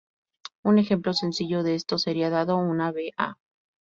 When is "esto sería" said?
1.75-2.31